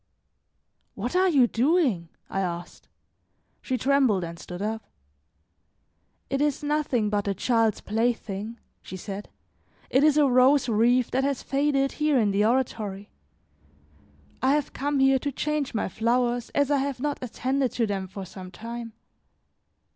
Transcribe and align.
"What 0.95 1.15
are 1.15 1.29
you 1.29 1.45
doing?" 1.45 2.09
I 2.27 2.39
asked. 2.41 2.87
She 3.61 3.77
trembled 3.77 4.23
and 4.23 4.39
stood 4.39 4.59
up. 4.59 4.81
"It 6.27 6.41
is 6.41 6.63
nothing 6.63 7.11
but 7.11 7.27
a 7.27 7.35
child's 7.35 7.81
plaything," 7.81 8.57
she 8.81 8.97
said; 8.97 9.29
"it 9.91 10.03
is 10.03 10.17
a 10.17 10.25
rose 10.25 10.67
wreath 10.67 11.11
that 11.11 11.23
has 11.23 11.43
faded 11.43 11.91
here 12.01 12.17
in 12.17 12.31
the 12.31 12.43
oratory; 12.43 13.11
I 14.41 14.55
have 14.55 14.73
come 14.73 14.97
here 14.97 15.19
to 15.19 15.31
change 15.31 15.75
my 15.75 15.87
flowers 15.87 16.49
as 16.55 16.71
I 16.71 16.77
have 16.77 16.99
not 16.99 17.19
attended 17.21 17.71
to 17.73 17.85
them 17.85 18.07
for 18.07 18.25
some 18.25 18.49
time." 18.49 18.93